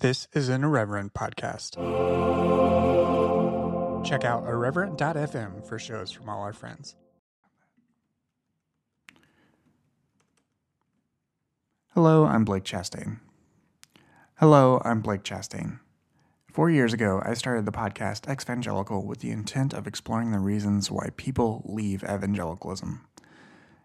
[0.00, 1.76] This is an Irreverent podcast.
[4.02, 6.96] Check out irreverent.fm for shows from all our friends.
[11.92, 13.20] Hello, I'm Blake Chastain.
[14.36, 15.80] Hello, I'm Blake Chastain.
[16.50, 20.90] Four years ago, I started the podcast Exvangelical with the intent of exploring the reasons
[20.90, 23.06] why people leave evangelicalism.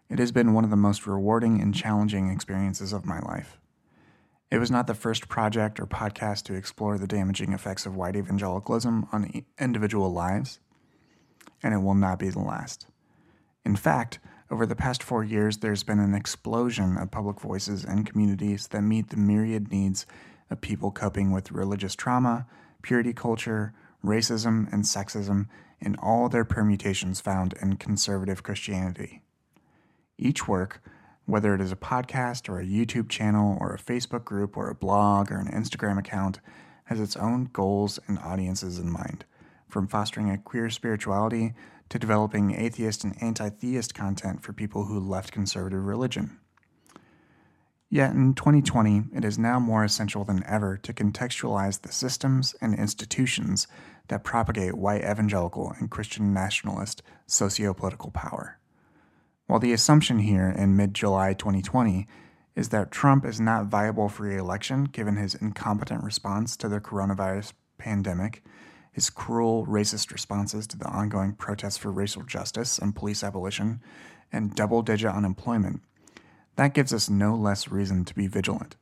[0.08, 3.58] It has been one of the most rewarding and challenging experiences of my life.
[4.50, 8.14] It was not the first project or podcast to explore the damaging effects of white
[8.14, 10.60] evangelicalism on individual lives,
[11.62, 12.86] and it will not be the last.
[13.64, 18.06] In fact, over the past four years, there's been an explosion of public voices and
[18.06, 20.06] communities that meet the myriad needs
[20.48, 22.46] of people coping with religious trauma,
[22.82, 25.48] purity culture, racism, and sexism
[25.80, 29.22] in all their permutations found in conservative Christianity.
[30.16, 30.80] Each work,
[31.26, 34.74] whether it is a podcast or a YouTube channel or a Facebook group or a
[34.74, 36.40] blog or an Instagram account,
[36.84, 39.24] has its own goals and audiences in mind,
[39.68, 41.52] from fostering a queer spirituality
[41.88, 46.38] to developing atheist and anti theist content for people who left conservative religion.
[47.88, 52.74] Yet in 2020, it is now more essential than ever to contextualize the systems and
[52.74, 53.68] institutions
[54.08, 58.58] that propagate white evangelical and Christian nationalist socio-political power.
[59.46, 62.08] While the assumption here in mid July 2020
[62.56, 66.80] is that Trump is not viable for re election given his incompetent response to the
[66.80, 68.42] coronavirus pandemic,
[68.90, 73.80] his cruel, racist responses to the ongoing protests for racial justice and police abolition,
[74.32, 75.80] and double digit unemployment,
[76.56, 78.74] that gives us no less reason to be vigilant.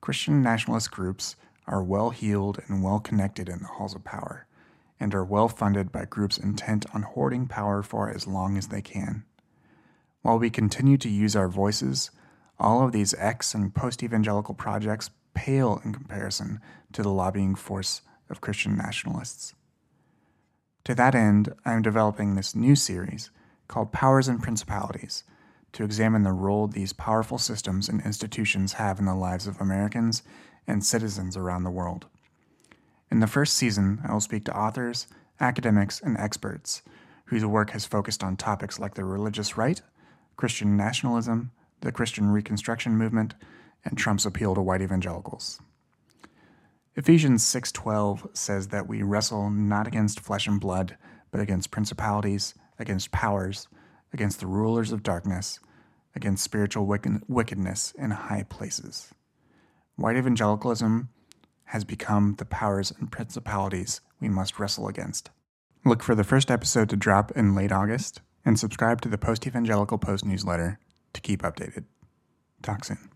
[0.00, 1.34] Christian nationalist groups
[1.66, 4.46] are well heeled and well connected in the halls of power,
[5.00, 8.80] and are well funded by groups intent on hoarding power for as long as they
[8.80, 9.24] can.
[10.22, 12.10] While we continue to use our voices,
[12.58, 16.60] all of these ex and post evangelical projects pale in comparison
[16.92, 19.54] to the lobbying force of Christian nationalists.
[20.84, 23.30] To that end, I am developing this new series
[23.66, 25.24] called Powers and Principalities
[25.72, 30.22] to examine the role these powerful systems and institutions have in the lives of Americans
[30.66, 32.06] and citizens around the world.
[33.10, 35.06] In the first season, I will speak to authors,
[35.40, 36.82] academics, and experts
[37.26, 39.80] whose work has focused on topics like the religious right
[40.36, 41.50] Christian nationalism,
[41.80, 43.34] the Christian Reconstruction movement,
[43.84, 45.60] and Trump's appeal to white evangelicals.
[46.94, 50.96] Ephesians 6:12 says that we wrestle not against flesh and blood,
[51.30, 53.68] but against principalities, against powers,
[54.12, 55.58] against the rulers of darkness,
[56.14, 59.14] against spiritual wickedness in high places.
[59.96, 61.08] White evangelicalism
[61.66, 65.30] has become the powers and principalities we must wrestle against.
[65.84, 69.46] Look for the first episode to drop in late August and subscribe to the Post
[69.46, 70.78] Evangelical Post newsletter
[71.12, 71.84] to keep updated.
[72.62, 73.10] Talk soon.